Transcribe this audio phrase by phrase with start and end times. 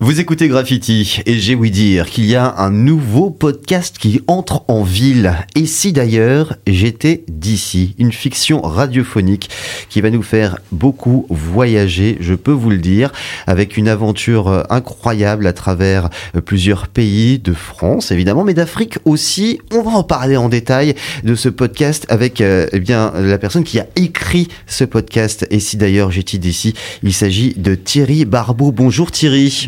[0.00, 4.62] Vous écoutez Graffiti et j'ai ouï dire qu'il y a un nouveau podcast qui entre
[4.68, 5.34] en ville.
[5.56, 9.50] Et si d'ailleurs j'étais d'ici, une fiction radiophonique
[9.88, 13.10] qui va nous faire beaucoup voyager, je peux vous le dire,
[13.48, 16.10] avec une aventure incroyable à travers
[16.44, 19.58] plusieurs pays de France évidemment, mais d'Afrique aussi.
[19.72, 20.94] On va en parler en détail
[21.24, 25.44] de ce podcast avec euh, eh bien la personne qui a écrit ce podcast.
[25.50, 28.70] Et si d'ailleurs j'étais d'ici, il s'agit de Thierry Barbeau.
[28.70, 29.66] Bonjour Thierry.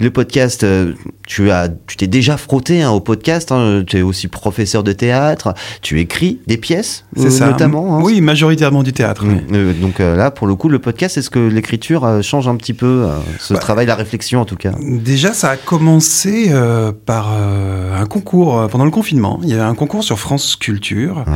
[0.00, 0.92] Le podcast, euh,
[1.26, 3.52] tu as, tu t'es déjà frotté hein, au podcast.
[3.52, 5.54] Hein, tu es aussi professeur de théâtre.
[5.82, 7.46] Tu écris des pièces, ça.
[7.50, 7.96] notamment.
[7.98, 8.00] hein.
[8.02, 9.24] Oui, majoritairement du théâtre.
[9.52, 12.56] Euh, donc euh, là, pour le coup, le podcast, est-ce que l'écriture euh, change un
[12.56, 14.72] petit peu euh, ce Bah, travail, la réflexion en tout cas?
[14.80, 19.40] Déjà, ça a commencé euh, par euh, un concours euh, pendant le confinement.
[19.42, 21.32] Il y avait un concours sur France Culture Ouais.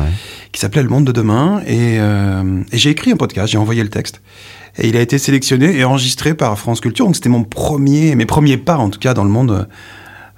[0.51, 1.61] qui s'appelait Le Monde de demain.
[1.67, 4.21] Et, euh, et j'ai écrit un podcast, j'ai envoyé le texte.
[4.77, 7.05] Et il a été sélectionné et enregistré par France Culture.
[7.05, 9.65] Donc c'était mon premier, mes premiers pas en tout cas dans le monde euh,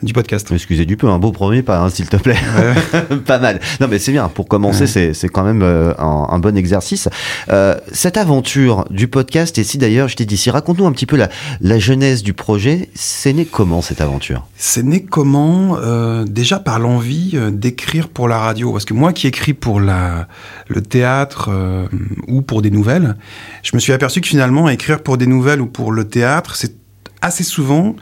[0.04, 0.52] du podcast.
[0.52, 2.38] Excusez du peu, un beau premier pas, hein, s'il te plaît.
[3.26, 3.60] pas mal.
[3.80, 4.28] Non, mais c'est bien.
[4.28, 4.88] Pour commencer, Ouais.
[4.88, 7.08] c'est, c'est quand même euh, un, un bon exercice.
[7.50, 11.06] Euh, cette aventure du podcast, et si d'ailleurs je t'ai dit, si raconte-nous un petit
[11.06, 11.30] peu la,
[11.62, 12.90] la genèse du projet.
[12.94, 14.46] C'est né comment cette aventure?
[14.58, 18.72] C'est né comment euh, Déjà par l'envie d'écrire pour la radio.
[18.74, 20.28] Parce que moi qui écris pour la,
[20.68, 21.88] le théâtre euh,
[22.28, 23.16] ou pour des nouvelles,
[23.64, 26.76] je me suis aperçu que finalement, écrire pour des nouvelles ou pour le théâtre, c'est
[27.22, 27.96] assez souvent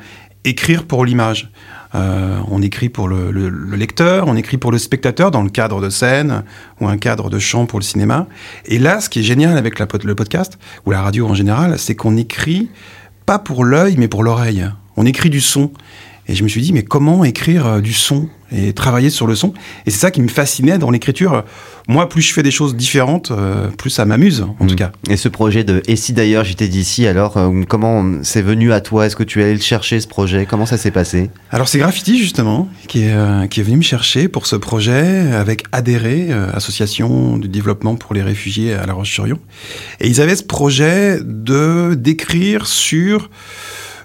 [0.43, 1.51] écrire pour l'image.
[1.95, 5.49] Euh, on écrit pour le, le- le lecteur, on écrit pour le spectateur dans le
[5.49, 6.43] cadre de scène
[6.81, 8.27] ou un cadre de chant pour le cinéma.
[8.65, 11.95] Et là, ce qui est génial avec le podcast ou la radio en général, c'est
[11.95, 12.69] qu'on écrit
[13.25, 14.65] pas pour l'œil, mais pour l'oreille.
[14.97, 15.71] On écrit du son.
[16.27, 18.29] Et je me suis dit, mais comment écrire euh, du son?
[18.53, 19.53] Et travailler sur le son
[19.85, 21.43] Et c'est ça qui me fascinait dans l'écriture.
[21.87, 24.77] Moi, plus je fais des choses différentes, euh, plus ça m'amuse, en tout Mm.
[24.77, 24.91] cas.
[25.09, 28.79] Et ce projet de Et si d'ailleurs j'étais d'ici, alors euh, comment c'est venu à
[28.79, 29.05] toi?
[29.05, 30.45] Est-ce que tu es allé le chercher ce projet?
[30.49, 31.29] Comment ça s'est passé?
[31.51, 35.31] Alors c'est Graffiti justement qui est, euh, qui est venu me chercher pour ce projet
[35.33, 39.39] avec Adhérer, euh, association de développement pour les réfugiés à La Roche-sur-Yon.
[39.99, 43.29] Et ils avaient ce projet de d'écrire sur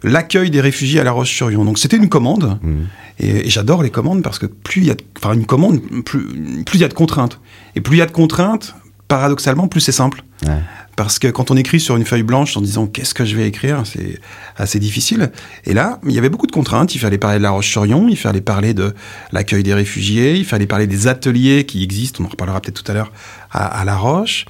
[0.03, 1.64] l'accueil des réfugiés à La Roche-sur-Yon.
[1.64, 2.76] Donc c'était une commande Mm.
[3.20, 5.81] et, et j'adore les commandes parce que plus il y a de, enfin une commande
[6.04, 6.25] plus
[6.64, 7.41] plus il y a de contraintes
[7.75, 8.75] et plus il y a de contraintes
[9.09, 10.22] paradoxalement plus c'est simple.
[10.47, 10.53] Ouais.
[10.97, 13.47] Parce que quand on écrit sur une feuille blanche en disant qu'est-ce que je vais
[13.47, 14.19] écrire, c'est
[14.56, 15.31] assez difficile.
[15.64, 16.92] Et là, il y avait beaucoup de contraintes.
[16.97, 18.92] Il fallait parler de la Roche-sur-Yon, il fallait parler de
[19.30, 22.91] l'accueil des réfugiés, il fallait parler des ateliers qui existent, on en reparlera peut-être tout
[22.91, 23.12] à l'heure,
[23.53, 24.44] à, à La Roche.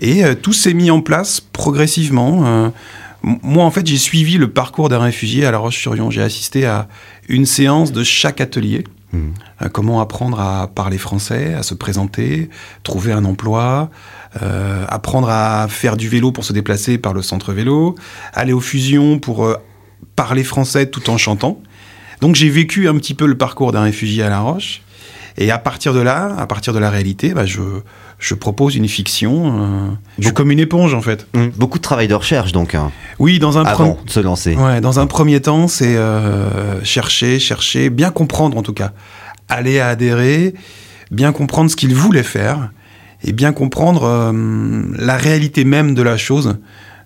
[0.00, 2.46] Et euh, tout s'est mis en place progressivement.
[2.46, 2.72] Euh, m-
[3.22, 6.10] moi, en fait, j'ai suivi le parcours d'un réfugié à La Roche-sur-Yon.
[6.10, 6.88] J'ai assisté à
[7.28, 8.84] une séance de chaque atelier.
[9.12, 9.34] Mhm.
[9.62, 12.50] Euh, comment apprendre à parler français, à se présenter,
[12.82, 13.90] trouver un emploi,
[14.42, 17.94] euh, apprendre à faire du vélo pour se déplacer par le centre vélo,
[18.34, 19.56] aller aux fusions pour euh,
[20.14, 21.60] parler français tout en chantant.
[22.20, 24.82] Donc j'ai vécu un petit peu le parcours d'un réfugié à La Roche.
[25.40, 27.60] Et à partir de là, à partir de la réalité, bah, je,
[28.18, 29.46] je propose une fiction.
[29.46, 31.26] euh, je suis Beaucoup- comme une éponge en fait.
[31.34, 31.48] Mm.
[31.56, 34.56] Beaucoup de travail de recherche donc, hein, Oui, dans un avant premier de se lancer.
[34.56, 38.92] Ouais, dans un premier temps, c'est euh, chercher, chercher, bien comprendre en tout cas,
[39.48, 40.54] aller à adhérer,
[41.10, 42.70] bien comprendre ce qu'il voulait faire
[43.24, 46.58] et bien comprendre euh, la réalité même de la chose,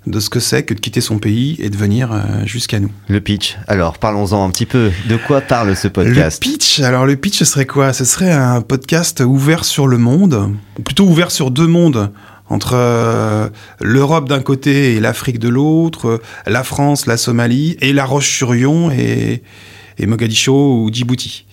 [0.07, 2.91] de ce que c'est que de quitter son pays et de venir euh, jusqu'à nous.
[3.09, 3.57] Le pitch.
[3.69, 4.91] Alors, parlons-en un petit peu.
[5.09, 6.45] De quoi parle ce podcast?
[6.45, 7.93] Le pitch, alors le pitch, ce serait quoi?
[7.93, 12.11] Ce serait un podcast ouvert sur le monde, ou plutôt ouvert sur deux mondes,
[12.49, 13.49] entre euh,
[13.81, 18.91] l'Europe d'un côté et l'Afrique de l'autre, euh, la France, la Somalie, et la Roche-sur-Yon
[18.91, 19.43] et,
[19.99, 21.47] et Mogadiscio ou Djibouti.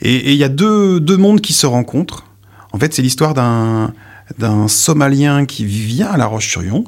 [0.00, 2.24] Et et il y a deux, deux mondes qui se rencontrent.
[2.72, 3.92] En fait, c'est l'histoire d'un
[4.38, 6.84] d'un Somalien qui vient à la Roche-sur-Yon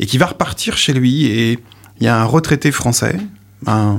[0.00, 1.26] et qui va repartir chez lui.
[1.26, 1.58] Et
[2.00, 3.16] il y a un retraité français,
[3.66, 3.98] un,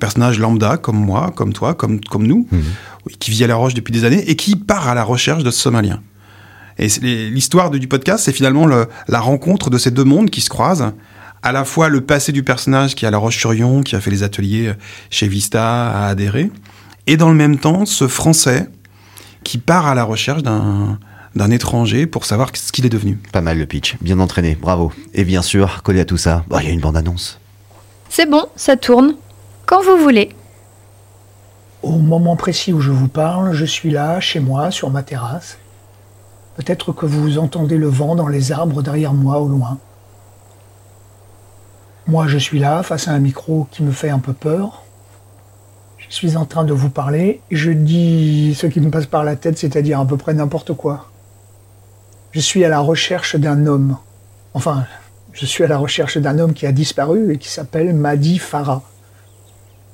[0.00, 2.62] personnage lambda comme moi, comme toi, comme, comme nous, Mhm.
[3.20, 5.50] qui vit à la Roche depuis des années et qui part à la recherche de
[5.50, 6.00] ce Somalien.
[6.78, 6.88] Et
[7.30, 10.92] l'histoire du podcast, c'est finalement le- la rencontre de ces deux mondes qui se croisent.
[11.42, 14.10] À la fois le passé du personnage qui est à La Roche-sur-Yon, qui a fait
[14.10, 14.72] les ateliers
[15.10, 16.50] chez Vista, à adhérer,
[17.06, 18.68] et dans le même temps, ce Français
[19.44, 20.98] qui part à la recherche d'un
[21.34, 23.16] d'un étranger pour savoir ce qu'il est devenu.
[23.32, 23.96] Pas mal le pitch.
[24.00, 24.54] Bien entraîné.
[24.54, 24.92] Bravo.
[25.12, 27.40] Et bien sûr, collé à tout ça, bah, il y a une bande-annonce.
[28.08, 29.16] C'est bon, ça tourne.
[29.66, 30.30] Quand vous voulez.
[31.82, 35.58] Au moment précis où je vous parle, je suis là, chez moi, sur ma terrasse.
[36.56, 39.78] Peut-être que vous entendez le vent dans les arbres derrière moi au loin.
[42.06, 44.82] Moi, je suis là, face à un micro qui me fait un peu peur.
[45.98, 49.24] Je suis en train de vous parler et je dis ce qui me passe par
[49.24, 51.10] la tête, c'est-à-dire à peu près n'importe quoi.
[52.34, 53.96] Je suis à la recherche d'un homme.
[54.54, 54.86] Enfin,
[55.32, 58.82] je suis à la recherche d'un homme qui a disparu et qui s'appelle Madi Farah.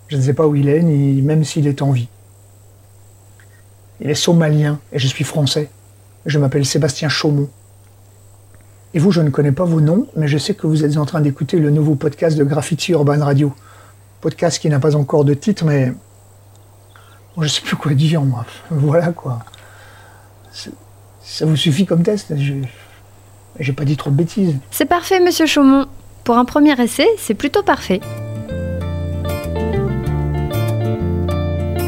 [0.09, 2.09] Je ne sais pas où il est, ni même s'il est en vie.
[4.01, 5.69] Il est somalien et je suis français.
[6.25, 7.51] Je m'appelle Sébastien Chaumont.
[8.95, 11.05] Et vous, je ne connais pas vos noms, mais je sais que vous êtes en
[11.05, 13.53] train d'écouter le nouveau podcast de Graffiti Urban Radio.
[14.23, 15.93] Podcast qui n'a pas encore de titre, mais
[17.37, 18.47] bon, je sais plus quoi dire, moi.
[18.71, 19.41] Voilà quoi.
[21.31, 22.55] Ça vous suffit comme test Je
[23.61, 24.57] j'ai pas dit trop de bêtises.
[24.73, 25.87] C'est parfait, monsieur Chaumont.
[26.25, 28.01] Pour un premier essai, c'est plutôt parfait.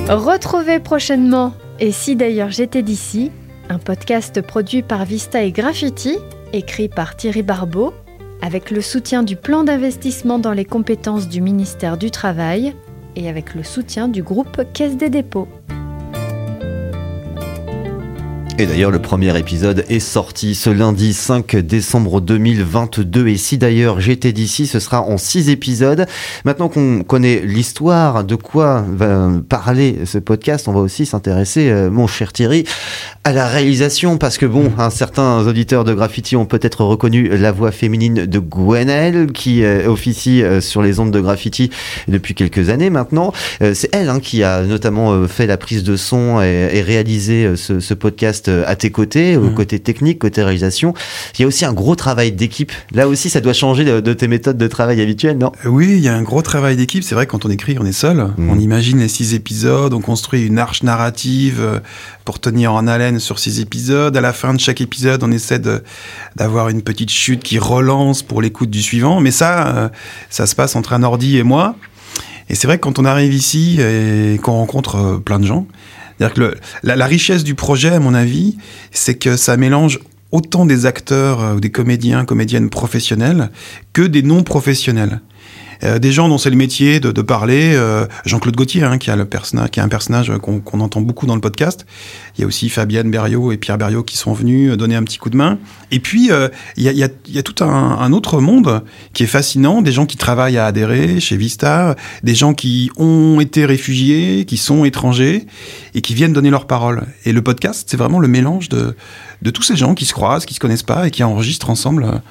[0.08, 3.32] Retrouvez prochainement Et si d'ailleurs j'étais d'ici,
[3.68, 6.18] un podcast produit par Vista et Graffiti,
[6.52, 7.92] écrit par Thierry Barbeau,
[8.42, 12.74] avec le soutien du plan d'investissement dans les compétences du ministère du Travail
[13.16, 15.48] et avec le soutien du groupe Caisse des dépôts.
[18.62, 23.26] Et d'ailleurs, le premier épisode est sorti ce lundi 5 décembre 2022.
[23.26, 26.06] Et si d'ailleurs j'étais d'ici, ce sera en six épisodes.
[26.44, 31.90] Maintenant qu'on connaît l'histoire, de quoi va parler ce podcast, on va aussi s'intéresser, euh,
[31.90, 32.62] mon cher Thierry,
[33.24, 34.16] à la réalisation.
[34.16, 38.38] Parce que bon, un certains auditeurs de graffiti ont peut-être reconnu la voix féminine de
[38.38, 41.70] Gwenelle, qui euh, officie euh, sur les ondes de graffiti
[42.06, 43.32] depuis quelques années maintenant.
[43.60, 48.51] C'est elle hein, qui a notamment fait la prise de son et, réalisé ce, podcast
[48.66, 49.54] à tes côtés, au mmh.
[49.54, 50.94] côté technique, côté réalisation.
[51.38, 52.72] Il y a aussi un gros travail d'équipe.
[52.92, 55.52] Là aussi, ça doit changer de, tes méthodes de travail habituelles, non?
[55.64, 57.02] Euh, Oui, il y a un gros travail d'équipe.
[57.02, 58.28] C'est vrai, quand on écrit, on est seul.
[58.36, 58.50] Mmh.
[58.50, 61.80] On imagine les six épisodes, on construit une arche narrative euh,
[62.24, 64.16] pour tenir en haleine sur six épisodes.
[64.16, 65.60] À la fin de chaque épisode, on essaie
[66.36, 69.20] d'avoir une petite chute qui relance pour l'écoute du suivant.
[69.20, 69.90] Mais ça,
[70.30, 71.76] ça se passe entre un ordi et moi.
[72.48, 75.66] Et c'est vrai que quand on arrive ici et qu'on rencontre plein de gens,
[76.22, 78.56] c'est-à-dire que la, richesse du projet, à mon avis,
[78.90, 79.98] c'est que ça mélange
[80.30, 83.50] autant des acteurs euh, ou des comédiens, comédiennes professionnels
[83.92, 85.20] que des non professionnels.
[85.84, 87.72] Euh, des gens dont c'est le métier de, parler.
[87.74, 91.34] Euh, Jean-Claude Gauthier, hein, qui, a le qui est un personnage qu'on entend beaucoup dans
[91.34, 91.86] le podcast.
[92.36, 95.18] Il y a aussi Fabienne Berriot et Pierre Berriot qui sont venus donner un petit
[95.18, 95.58] coup de main.
[95.90, 98.82] Et puis, euh, il, y a, a, a, tout un, un, autre monde
[99.12, 99.82] qui est fascinant.
[99.82, 104.56] Des gens qui travaillent à adhérer chez Vista, des gens qui ont été réfugiés, qui
[104.56, 105.46] sont étrangers
[105.94, 107.06] et qui viennent donner leur parole.
[107.24, 108.94] Et le podcast, c'est vraiment le mélange de,
[109.42, 112.22] de tous ces gens qui se croisent, qui se connaissent pas et qui enregistrent ensemble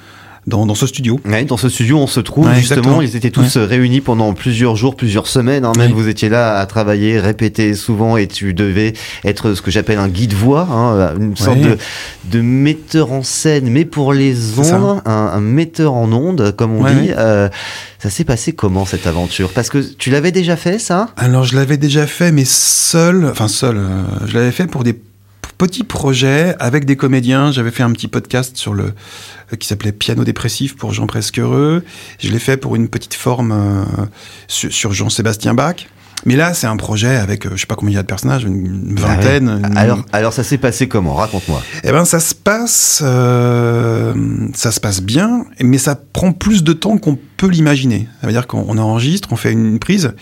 [0.46, 1.20] dans, dans ce studio.
[1.24, 3.00] Ouais, dans ce studio, on se trouve justement.
[3.00, 5.64] Ils étaient tous réunis pendant plusieurs jours, plusieurs semaines.
[5.64, 8.92] Hein, même vous étiez là à travailler, répéter souvent, et tu devais
[9.24, 11.78] être ce que j'appelle un guide voix, hein, une sorte de,
[12.24, 16.84] de, metteur en scène, mais pour les ondes, un, un, metteur en ondes, comme on
[16.84, 17.10] dit.
[17.16, 17.48] Euh,
[18.02, 19.50] ça s'est passé comment cette aventure?
[19.50, 21.10] Parce que tu l'avais déjà fait, ça?
[21.16, 23.26] Alors je l'avais déjà fait, mais seul.
[23.30, 23.76] Enfin seul.
[23.76, 24.98] Euh, je l'avais fait pour des
[25.62, 27.52] petits projets avec des comédiens.
[27.52, 28.94] J'avais fait un petit podcast sur le
[29.52, 31.84] euh, qui s'appelait Piano dépressif pour Jean Presque Heureux.
[32.18, 33.84] Je l'ai fait pour une petite forme euh,
[34.48, 35.76] sur, Jean-Sébastien Bach.
[36.24, 38.06] Mais là, c'est un projet avec, euh, je sais pas combien il y a de
[38.06, 39.72] personnages, une ah vingtaine.
[39.76, 41.14] Alors, alors, ça s'est passé comment?
[41.14, 41.62] Raconte-moi.
[41.84, 46.98] Eh ben, ça se passe, ça se passe bien, mais ça prend plus de temps
[46.98, 48.08] qu'on peut l'imaginer.
[48.20, 50.12] Ça veut dire qu'on enregistre, on fait une prise,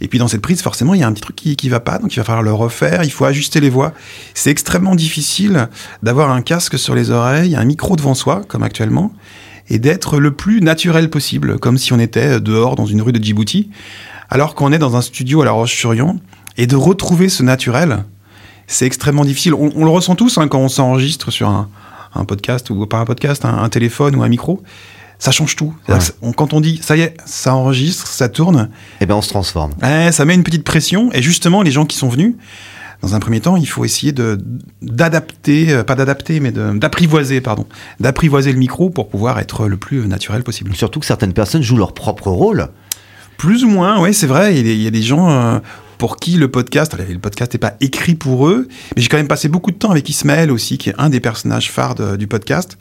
[0.00, 1.80] et puis dans cette prise, forcément, il y a un petit truc qui, qui va
[1.80, 3.92] pas, donc il va falloir le refaire, il faut ajuster les voix.
[4.34, 5.68] C'est extrêmement difficile
[6.02, 9.12] d'avoir un casque sur les oreilles, un micro devant soi, comme actuellement,
[9.68, 13.22] et d'être le plus naturel possible, comme si on était dehors dans une rue de
[13.22, 13.70] Djibouti,
[14.30, 16.20] alors qu'on est dans un studio à La Roche-sur-Yon,
[16.56, 18.04] et de retrouver ce naturel,
[18.66, 19.54] c'est extrêmement difficile.
[19.54, 21.68] On, le ressent tous hein, quand on s'enregistre sur un,
[22.26, 24.62] podcast ou pas un podcast, un téléphone ou un micro
[25.18, 25.74] ça change tout.
[26.36, 28.68] quand on dit ça y est, ça enregistre, ça tourne,
[29.00, 29.72] eh ben on se transforme.
[29.80, 32.34] ça met une petite pression et justement les gens qui sont venus,
[33.04, 34.38] dans un premier temps, il faut essayer de
[34.80, 37.66] d'adapter, euh, pas d'adapter, mais d'apprivoiser, pardon,
[38.00, 40.74] d'apprivoiser le micro pour pouvoir être le plus naturel possible.
[40.74, 42.68] Surtout que certaines personnes jouent leur propre rôle.
[43.36, 44.56] Plus ou moins, oui, c'est vrai.
[44.56, 45.30] Il y, a des gens.
[45.30, 45.58] Euh,
[45.98, 49.28] pour qui le podcast, le podcast n'est pas écrit pour eux, mais j'ai quand même
[49.28, 52.76] passé beaucoup de temps avec Ismaël aussi, qui est un des personnages phares du podcast.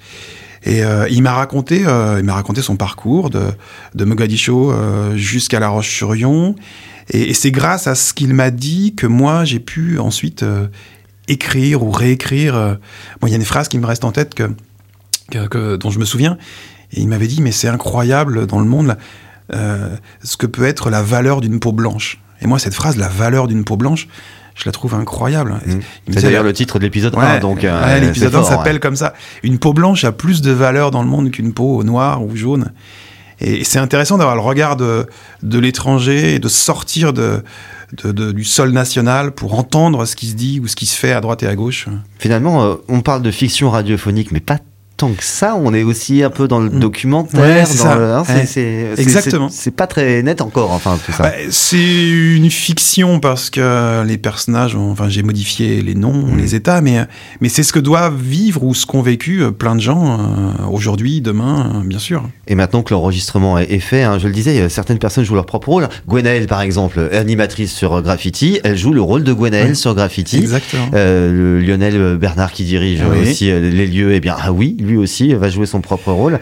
[0.66, 3.44] Et euh, il m'a raconté, euh, il m'a raconté son parcours de,
[3.96, 6.56] de Mogadiscio euh, jusqu'à La Roche-sur-Yon.
[7.10, 10.46] Et, et c'est grâce à ce qu'il m'a dit que moi j'ai pu ensuite
[11.28, 12.78] écrire ou réécrire.
[13.22, 14.50] Bon, il y a une phrase qui me reste en tête que,
[15.32, 16.38] que, dont je me souviens.
[16.92, 18.98] Et il m'avait dit, mais c'est incroyable dans le monde
[19.50, 22.20] ce que peut être la valeur d'une peau blanche.
[22.42, 24.08] Et moi, cette phrase, la valeur d'une peau blanche,
[24.56, 25.54] je la trouve incroyable.
[25.66, 25.80] Mmh.
[26.12, 27.64] C'est d'ailleurs le titre de l'épisode 1, donc.
[27.64, 29.14] Euh, l'épisode 1 s'appelle comme ça.
[29.42, 32.72] Une peau blanche a plus de valeur dans le monde qu'une peau noire ou jaune.
[33.44, 35.06] Et c'est intéressant d'avoir le regard de,
[35.44, 37.44] de l'étranger et de sortir de,
[38.04, 41.12] de, du sol national pour entendre ce qui se dit ou ce qui se fait
[41.12, 41.88] à droite et à gauche.
[42.18, 44.60] Finalement, euh, on parle de fiction radiophonique, mais pas
[44.98, 45.56] tant que ça.
[45.62, 46.80] On est aussi un peu dans le Mm.
[46.80, 47.40] documentaire.
[47.42, 48.94] Ouais, dans le- hein, Ouais.
[48.98, 49.50] Exactement.
[49.50, 51.24] C'est pas très net encore, enfin, tout ça.
[51.24, 56.38] Bah, c'est une fiction parce que les personnages, ont- enfin j'ai modifié les noms, Mm.
[56.38, 57.00] les états, mais,
[57.42, 60.66] mais c'est ce que doivent vivre ou ce qu'ont vécu euh, plein de gens euh,
[60.72, 62.24] aujourd'hui, demain, euh, bien sûr.
[62.48, 65.70] Et maintenant que l'enregistrement est, fait, hein, je le disais, certaines personnes jouent leur propre
[65.70, 65.90] rôle.
[66.08, 70.38] Gwenaëlle, par exemple, animatrice sur Graffiti, elle joue le rôle de Gwenaëlle sur Graffiti.
[70.38, 70.90] Exactement.
[70.94, 73.22] Euh, le Lionel Bernard qui dirige Oui.
[73.30, 76.40] aussi les lieux, eh bien, ah oui, lui aussi va jouer son propre rôle.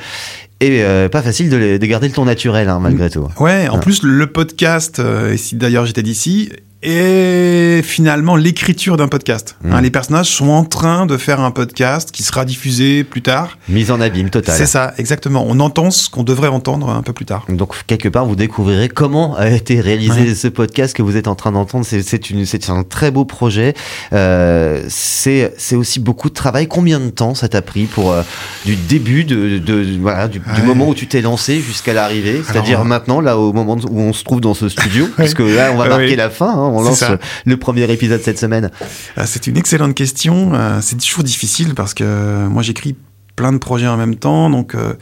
[0.60, 3.27] Et euh, pas facile de, garder le ton naturel, hein, malgré tout.
[3.39, 3.79] Ouais, en Ah.
[3.79, 6.51] plus le podcast, euh, et si d'ailleurs j'étais d'ici,
[6.82, 9.56] est finalement l'écriture d'un podcast.
[9.64, 9.74] Mm.
[9.74, 13.58] Hein, les personnages sont en train de faire un podcast qui sera diffusé plus tard.
[13.70, 14.56] Mise en abîme totale.
[14.58, 15.46] C'est ça, exactement.
[15.48, 17.46] On entend ce qu'on devrait entendre un peu plus tard.
[17.50, 20.36] Donc quelque part, vous découvrirez comment a été réalisé Ouais.
[20.36, 21.86] ce podcast que vous êtes en train d'entendre.
[21.86, 23.74] C'est- un très beau projet.
[24.14, 26.68] Euh, c'est aussi beaucoup de travail.
[26.68, 28.22] Combien de temps ça t'a pris pour euh,
[28.66, 32.86] du début de, de- voilà du, moment où tu t'es lancé jusqu'à l'arrivée, c'est-à-dire Alors,
[32.86, 35.88] maintenant là au moment où on se trouve dans ce studio, puisque là on va
[35.90, 36.50] marquer la fin.
[36.50, 37.18] hein, on lance ça.
[37.46, 38.72] le premier épisode cette semaine.
[39.18, 40.54] Ah, C'est une excellente question.
[40.54, 42.96] Euh, C'est toujours difficile parce que euh, moi j'écris
[43.36, 44.94] plein de projets en même temps, donc euh,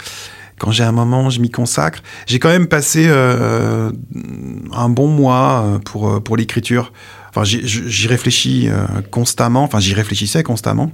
[0.59, 1.99] quand j'ai un moment, je m'y consacre.
[2.27, 3.91] J'ai quand même passé euh,
[4.73, 6.91] un bon mois euh, pour euh, pour l'écriture.
[7.29, 9.63] Enfin, j'y- réfléchis euh, constamment.
[9.63, 10.91] Enfin, j'y réfléchissais constamment.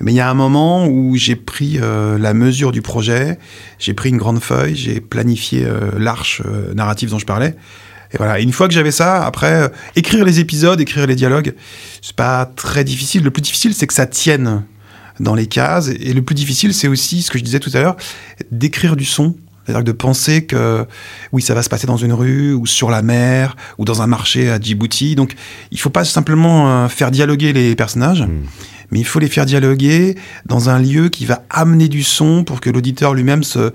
[0.00, 3.38] Mais il y a un moment où j'ai pris euh, la mesure du projet,
[3.78, 7.54] j'ai pris une grande feuille, j'ai planifié euh, l'arche euh, narrative dont je parlais.
[8.14, 11.54] Et voilà, une fois que j'avais ça, après, euh, écrire les épisodes, écrire les dialogues,
[12.00, 13.24] c'est pas très difficile.
[13.24, 14.62] Le plus difficile, c'est que ça tienne
[15.20, 15.88] dans les cases.
[15.88, 17.96] Et le plus difficile, c'est aussi ce que je disais tout à l'heure,
[18.50, 19.36] d'écrire du son.
[19.64, 20.86] C'est-à-dire de penser que
[21.32, 24.06] oui, ça va se passer dans une rue ou sur la mer ou dans un
[24.06, 25.14] marché à Djibouti.
[25.14, 25.34] Donc,
[25.70, 28.42] il faut pas simplement euh, faire dialoguer les personnages, Mm.
[28.94, 30.14] Mais il faut les faire dialoguer
[30.46, 33.72] dans un lieu qui va amener du son pour que l'auditeur lui-même se,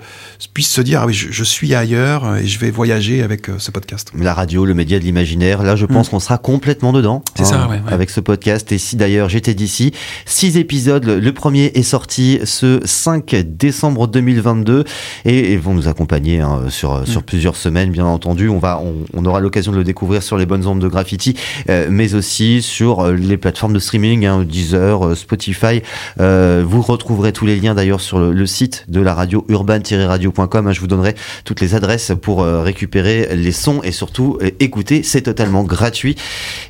[0.54, 3.56] puisse se dire ah oui, je, je suis ailleurs et je vais voyager avec euh,
[3.58, 4.12] ce podcast.
[4.18, 7.18] La radio, le média de l'imaginaire, là je pense qu'on sera complètement dedans.
[7.18, 7.32] Mm.
[7.36, 7.92] C'est ça, ouais, ouais.
[7.92, 8.72] Avec ce podcast.
[8.72, 9.92] Et si d'ailleurs j'étais d'ici,
[10.24, 11.04] six épisodes.
[11.04, 14.84] Le premier est sorti ce 5 décembre 2022
[15.26, 18.48] et, et vont nous accompagner hein, sur, sur plusieurs semaines, bien entendu.
[18.48, 21.36] On, va, on, on aura l'occasion de le découvrir sur les bonnes ondes de graffiti,
[21.68, 25.82] euh, mais aussi sur euh, les plateformes de streaming, hein, Deezer, euh, Spotify.
[26.20, 30.66] Euh, vous retrouverez tous les liens d'ailleurs sur le, le site de la radio urban-radio.com.
[30.66, 30.72] hein.
[30.72, 31.14] Je vous donnerai
[31.44, 35.02] toutes les adresses pour euh, récupérer les sons et surtout écouter.
[35.02, 36.16] C'est totalement gratuit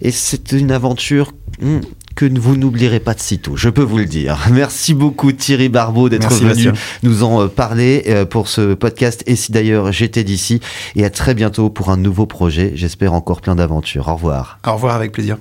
[0.02, 1.32] et c'est une aventure
[1.62, 1.80] hmm,
[2.16, 4.38] que vous n'oublierez pas de sitôt, je peux vous le dire.
[4.52, 9.22] Merci beaucoup Thierry Barbeau d'être venu nous en parler pour ce podcast.
[9.26, 10.60] Et si d'ailleurs j'étais d'ici,
[10.96, 14.08] et à très bientôt pour un nouveau projet, j'espère encore plein d'aventures.
[14.08, 14.58] Au revoir.
[14.66, 15.38] Au revoir avec plaisir.